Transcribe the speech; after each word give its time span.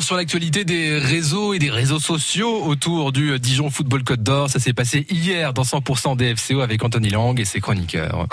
Sur 0.00 0.16
l'actualité 0.16 0.64
des 0.64 0.98
réseaux 0.98 1.52
et 1.52 1.58
des 1.58 1.68
réseaux 1.68 1.98
sociaux 1.98 2.64
autour 2.64 3.12
du 3.12 3.38
Dijon 3.38 3.68
Football 3.68 4.04
Côte 4.04 4.22
d'Or. 4.22 4.48
Ça 4.48 4.58
s'est 4.58 4.72
passé 4.72 5.06
hier 5.10 5.52
dans 5.52 5.64
100% 5.64 6.16
DFCO 6.16 6.60
avec 6.60 6.82
Anthony 6.82 7.10
Lang 7.10 7.38
et 7.38 7.44
ses 7.44 7.60
chroniqueurs. 7.60 8.26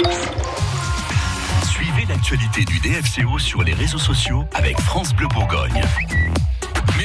Suivez 1.69 2.06
l'actualité 2.08 2.63
du 2.63 2.79
DFCO 2.79 3.37
sur 3.40 3.62
les 3.62 3.74
réseaux 3.74 3.99
sociaux 3.99 4.46
avec 4.53 4.79
France 4.79 5.13
Bleu 5.13 5.28
Bourgogne. 5.28 5.81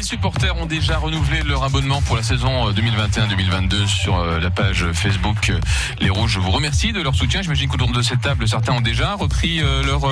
Supporters 0.05 0.55
ont 0.59 0.67
déjà 0.67 0.99
renouvelé 0.99 1.41
leur 1.43 1.65
abonnement 1.65 2.03
pour 2.03 2.17
la 2.17 2.23
saison 2.23 2.71
2021-2022 2.73 3.75
euh, 3.75 3.87
sur 3.87 4.19
euh, 4.19 4.39
la 4.39 4.51
page 4.51 4.85
Facebook 4.93 5.49
euh, 5.49 5.59
Les 5.99 6.11
Rouges. 6.11 6.33
Je 6.33 6.41
vous 6.41 6.51
remercie 6.51 6.93
de 6.93 7.01
leur 7.01 7.15
soutien. 7.15 7.41
J'imagine 7.41 7.71
qu'autour 7.71 7.91
de 7.91 8.03
cette 8.03 8.21
table, 8.21 8.47
certains 8.47 8.75
ont 8.75 8.83
déjà 8.83 9.15
repris 9.15 9.63
leur, 9.87 10.07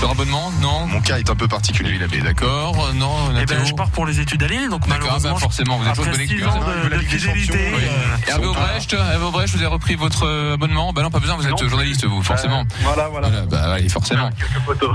leur 0.00 0.10
abonnement. 0.10 0.52
Non? 0.60 0.86
Mon 0.86 1.00
cas 1.00 1.18
est 1.18 1.28
un 1.28 1.34
peu 1.34 1.48
particulier. 1.48 1.98
Il 2.00 2.22
d'accord. 2.22 2.92
Non, 2.94 3.16
eh 3.40 3.46
ben, 3.46 3.64
je 3.64 3.74
pars 3.74 3.90
pour 3.90 4.06
les 4.06 4.20
études 4.20 4.44
à 4.44 4.46
Lille, 4.46 4.68
donc 4.70 4.82
bah, 4.82 4.96
malheureusement. 4.98 5.36
forcément, 5.36 5.78
vous 5.78 5.84
êtes 5.84 5.98
après 5.98 6.10
bonne 6.10 6.90
de, 6.90 6.96
de, 6.96 7.00
fidélité. 7.00 7.58
Hervé 8.28 8.46
Aubrecht, 8.46 8.92
Hervé 8.92 9.24
Aubrecht, 9.24 9.54
vous 9.54 9.58
avez 9.58 9.66
repris 9.66 9.96
votre 9.96 10.52
abonnement? 10.52 10.92
Bah 10.92 11.02
non, 11.02 11.10
pas 11.10 11.18
besoin, 11.18 11.36
vous 11.36 11.48
êtes 11.48 11.68
journaliste, 11.68 12.04
vous, 12.04 12.22
forcément. 12.22 12.64
voilà, 12.82 13.08
voilà. 13.08 13.28
voilà 13.28 13.46
bah, 13.46 13.72
allez, 13.72 13.88
forcément. 13.88 14.30
Quelques 14.30 14.64
photos. 14.64 14.94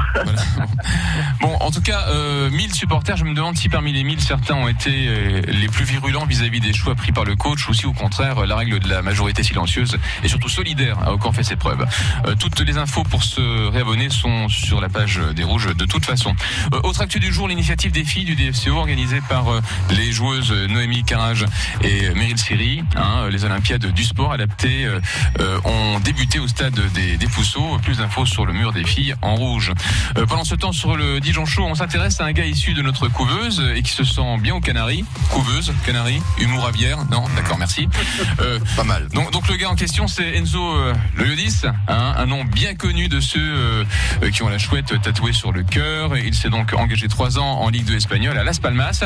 Bon, 1.41 1.53
en 1.59 1.71
tout 1.71 1.81
cas, 1.81 2.05
1000 2.51 2.73
supporters, 2.73 3.17
je 3.17 3.25
me 3.25 3.33
demande 3.33 3.57
si 3.57 3.67
parmi 3.67 3.91
les 3.91 4.03
1000, 4.03 4.20
certains 4.21 4.55
ont 4.55 4.67
été 4.67 5.07
euh, 5.07 5.41
les 5.47 5.67
plus 5.67 5.85
virulents 5.85 6.25
vis-à-vis 6.25 6.59
des 6.59 6.73
choix 6.73 6.95
pris 6.95 7.11
par 7.11 7.25
le 7.25 7.35
coach 7.35 7.67
ou 7.67 7.73
si 7.73 7.85
au 7.85 7.93
contraire 7.93 8.45
la 8.45 8.55
règle 8.55 8.79
de 8.79 8.87
la 8.87 9.01
majorité 9.01 9.43
silencieuse 9.43 9.97
et 10.23 10.27
surtout 10.27 10.49
solidaire 10.49 10.97
a 10.99 11.11
encore 11.11 11.33
fait 11.33 11.43
ses 11.43 11.55
preuves. 11.55 11.85
Euh, 12.25 12.35
toutes 12.35 12.59
les 12.61 12.77
infos 12.77 13.03
pour 13.03 13.23
se 13.23 13.67
réabonner 13.69 14.09
sont 14.09 14.47
sur 14.49 14.79
la 14.79 14.89
page 14.89 15.19
des 15.35 15.43
Rouges 15.43 15.75
de 15.75 15.85
toute 15.85 16.05
façon. 16.05 16.35
Euh, 16.73 16.79
autre 16.83 17.01
actu 17.01 17.19
du 17.19 17.33
jour, 17.33 17.47
l'initiative 17.47 17.91
des 17.91 18.03
filles 18.03 18.25
du 18.25 18.35
DFCO 18.35 18.77
organisée 18.77 19.21
par 19.27 19.45
les 19.89 20.11
joueuses 20.11 20.51
Noémie 20.69 21.03
Carrage 21.03 21.45
et 21.81 22.09
Meryl 22.13 22.37
Siri. 22.37 22.83
Hein, 22.95 23.29
les 23.29 23.43
Olympiades 23.45 23.85
du 23.85 24.03
sport 24.03 24.33
adaptées 24.33 24.87
ont 25.65 25.99
débuté 25.99 26.39
au 26.39 26.47
stade 26.47 26.79
des, 26.93 27.17
des 27.17 27.27
Pousseaux. 27.27 27.77
Plus 27.83 27.97
d'infos 27.97 28.25
sur 28.25 28.45
le 28.45 28.53
mur 28.53 28.71
des 28.71 28.83
filles 28.83 29.15
en 29.21 29.35
rouge. 29.35 29.71
pendant 30.27 30.43
ce 30.43 30.55
temps, 30.55 30.71
sur 30.71 30.95
le 30.95 31.19
Dijon 31.19 31.45
Show, 31.45 31.63
on 31.65 31.75
s'intéresse 31.75 32.21
à 32.21 32.25
un 32.25 32.31
gars 32.31 32.45
issu 32.45 32.73
de 32.73 32.81
notre 32.81 33.07
couveuse 33.07 33.63
et 33.75 33.81
qui 33.81 33.91
se 33.91 34.00
sent 34.03 34.37
bien 34.39 34.55
au 34.55 34.59
Canaries, 34.59 35.05
couveuse, 35.29 35.73
Canaries, 35.85 36.21
humour 36.39 36.65
à 36.65 36.71
bière. 36.71 36.97
Non, 37.09 37.23
d'accord, 37.35 37.57
merci. 37.57 37.87
Euh, 38.39 38.59
Pas 38.75 38.83
mal. 38.83 39.07
Donc, 39.09 39.31
donc 39.31 39.47
le 39.47 39.55
gars 39.55 39.69
en 39.69 39.75
question, 39.75 40.07
c'est 40.07 40.35
Enzo 40.35 40.75
euh, 40.75 40.93
Loyodis, 41.15 41.61
hein, 41.65 42.13
un 42.17 42.25
nom 42.25 42.43
bien 42.43 42.75
connu 42.75 43.07
de 43.07 43.19
ceux 43.19 43.39
euh, 43.39 43.83
qui 44.31 44.43
ont 44.43 44.49
la 44.49 44.57
chouette 44.57 45.01
tatouée 45.01 45.33
sur 45.33 45.51
le 45.51 45.63
cœur. 45.63 46.17
Il 46.17 46.33
s'est 46.33 46.49
donc 46.49 46.73
engagé 46.73 47.07
trois 47.07 47.39
ans 47.39 47.59
en 47.61 47.69
Ligue 47.69 47.85
2 47.85 47.95
espagnole 47.95 48.37
à 48.37 48.43
Las 48.43 48.59
Palmas. 48.59 49.03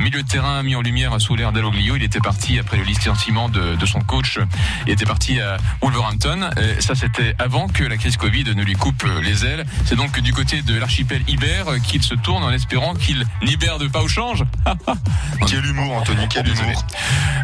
Milieu 0.00 0.22
de 0.22 0.28
terrain 0.28 0.62
mis 0.62 0.76
en 0.76 0.82
lumière 0.82 1.20
sous 1.20 1.36
l'air 1.36 1.52
d'Aloglio. 1.52 1.96
Il 1.96 2.02
était 2.02 2.20
parti 2.20 2.58
après 2.58 2.76
le 2.76 2.84
licenciement 2.84 3.48
de, 3.48 3.76
de, 3.76 3.86
son 3.86 4.00
coach. 4.00 4.38
Il 4.86 4.92
était 4.92 5.06
parti 5.06 5.40
à 5.40 5.56
Wolverhampton. 5.82 6.50
Et 6.56 6.80
ça, 6.80 6.94
c'était 6.94 7.34
avant 7.38 7.68
que 7.68 7.84
la 7.84 7.96
crise 7.96 8.16
Covid 8.16 8.44
ne 8.54 8.62
lui 8.62 8.74
coupe 8.74 9.04
les 9.22 9.44
ailes. 9.44 9.64
C'est 9.84 9.96
donc 9.96 10.18
du 10.20 10.32
côté 10.32 10.62
de 10.62 10.76
l'archipel 10.76 11.22
Iber 11.28 11.64
qu'il 11.82 12.02
se 12.02 12.14
tourne 12.14 12.42
en 12.42 12.50
espérant 12.50 12.94
qu'il 12.94 13.26
n'hiberde 13.42 13.88
pas 13.90 14.02
au 14.02 14.08
quel 15.46 15.64
humour, 15.64 15.96
Anthony, 15.96 16.26
quel 16.28 16.48
humour. 16.48 16.84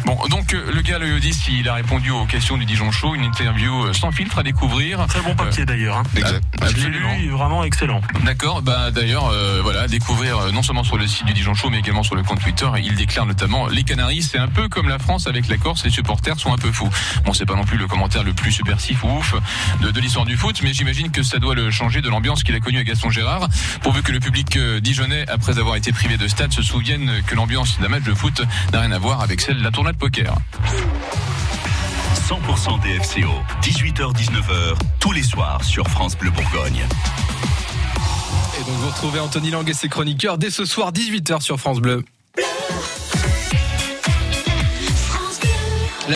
Bon, 0.05 0.17
donc 0.29 0.53
euh, 0.53 0.71
le 0.73 0.81
gars, 0.81 0.99
le 0.99 1.07
Yodis, 1.07 1.37
il 1.49 1.69
a 1.69 1.75
répondu 1.75 2.09
aux 2.09 2.25
questions 2.25 2.57
du 2.57 2.65
Dijon 2.65 2.91
Show, 2.91 3.15
une 3.15 3.23
interview 3.23 3.85
euh, 3.85 3.93
sans 3.93 4.11
filtre 4.11 4.39
à 4.39 4.43
découvrir. 4.43 5.05
Très 5.07 5.21
bon 5.21 5.35
papier 5.35 5.65
d'ailleurs. 5.65 5.97
Hein. 5.97 6.03
Exact. 6.15 6.43
Absolument. 6.61 7.15
Lu, 7.15 7.29
vraiment 7.29 7.63
excellent. 7.63 8.01
D'accord. 8.25 8.61
Bah 8.61 8.91
d'ailleurs, 8.91 9.27
euh, 9.27 9.61
voilà, 9.63 9.87
découvrir 9.87 10.51
non 10.51 10.63
seulement 10.63 10.83
sur 10.83 10.97
le 10.97 11.07
site 11.07 11.25
du 11.25 11.33
Dijon 11.33 11.53
Show, 11.53 11.69
mais 11.69 11.79
également 11.79 12.03
sur 12.03 12.15
le 12.15 12.23
compte 12.23 12.41
Twitter. 12.41 12.67
Il 12.83 12.95
déclare 12.95 13.25
notamment 13.25 13.67
les 13.67 13.83
Canaries, 13.83 14.23
c'est 14.23 14.37
un 14.37 14.47
peu 14.47 14.67
comme 14.67 14.89
la 14.89 14.99
France 14.99 15.27
avec 15.27 15.47
la 15.47 15.57
Corse. 15.57 15.85
Les 15.85 15.91
supporters 15.91 16.39
sont 16.39 16.53
un 16.53 16.57
peu 16.57 16.71
fous. 16.71 16.89
Bon, 17.25 17.33
c'est 17.33 17.45
pas 17.45 17.55
non 17.55 17.63
plus 17.63 17.77
le 17.77 17.87
commentaire 17.87 18.23
le 18.23 18.33
plus 18.33 18.51
subversif 18.51 19.03
ou 19.03 19.09
ouf 19.17 19.35
de, 19.81 19.91
de 19.91 20.01
l'histoire 20.01 20.25
du 20.25 20.35
foot, 20.35 20.61
mais 20.63 20.73
j'imagine 20.73 21.11
que 21.11 21.23
ça 21.23 21.39
doit 21.39 21.55
le 21.55 21.71
changer 21.71 22.01
de 22.01 22.09
l'ambiance 22.09 22.43
qu'il 22.43 22.55
a 22.55 22.59
connue 22.59 22.79
à 22.79 22.83
Gaston 22.83 23.09
Gérard, 23.09 23.47
pourvu 23.81 24.01
que 24.01 24.11
le 24.11 24.19
public 24.19 24.57
dijonnais, 24.81 25.25
après 25.29 25.59
avoir 25.59 25.75
été 25.75 25.91
privé 25.91 26.17
de 26.17 26.27
stade, 26.27 26.51
se 26.51 26.61
souvienne 26.61 26.80
que 26.83 27.35
l'ambiance 27.35 27.79
d'un 27.79 27.89
match 27.89 28.03
de 28.03 28.13
foot 28.13 28.41
n'a 28.73 28.81
rien 28.81 28.91
à 28.91 28.97
voir 28.97 29.21
avec 29.21 29.39
celle 29.39 29.57
de 29.57 29.63
la 29.63 29.71
tournée 29.71 29.91
de 29.91 29.97
poker. 29.97 30.35
100% 32.27 32.81
DFCO, 32.81 33.29
18h-19h, 33.61 34.77
tous 34.99 35.11
les 35.11 35.21
soirs 35.21 35.63
sur 35.63 35.87
France 35.87 36.17
Bleu 36.17 36.31
Bourgogne. 36.31 36.85
Et 38.59 38.63
donc 38.63 38.75
vous 38.79 38.89
retrouvez 38.89 39.19
Anthony 39.19 39.51
Lang 39.51 39.67
et 39.69 39.73
ses 39.73 39.89
chroniqueurs 39.89 40.37
dès 40.37 40.49
ce 40.49 40.65
soir 40.65 40.91
18h 40.91 41.41
sur 41.41 41.59
France 41.59 41.79
Bleu. 41.79 42.03